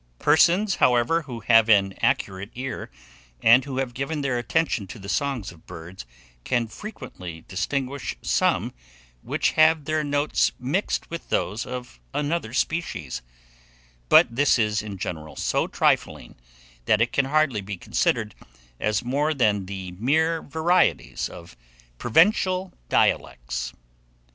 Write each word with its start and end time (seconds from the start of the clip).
Persons; 0.17 0.77
however, 0.77 1.21
who 1.21 1.41
have 1.41 1.69
an 1.69 1.93
accurate 2.01 2.49
ear, 2.55 2.89
and 3.43 3.63
who 3.65 3.77
have 3.77 3.93
given 3.93 4.21
their 4.21 4.39
attention 4.39 4.87
to 4.87 4.97
the 4.97 5.07
songs 5.07 5.51
of 5.51 5.67
birds, 5.67 6.07
can 6.43 6.65
frequently 6.67 7.41
distinguish 7.47 8.15
some 8.23 8.73
which 9.21 9.51
have 9.51 9.85
their 9.85 10.03
notes 10.03 10.53
mixed 10.57 11.11
with 11.11 11.29
those 11.29 11.67
of 11.67 11.99
another 12.15 12.51
species; 12.51 13.21
but 14.09 14.35
this 14.35 14.57
is 14.57 14.81
in 14.81 14.97
general 14.97 15.35
so 15.35 15.67
trifling, 15.67 16.33
that 16.85 16.99
it 16.99 17.13
can 17.13 17.25
hardly 17.25 17.61
be 17.61 17.77
considered 17.77 18.33
as 18.79 19.03
more 19.03 19.35
than 19.35 19.67
the 19.67 19.91
mere 19.91 20.41
varieties 20.41 21.29
of 21.29 21.55
provincial 21.99 22.73
dialects. 22.89 23.71